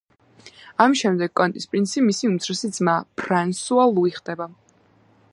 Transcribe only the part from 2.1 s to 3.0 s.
უმცროსი ძმა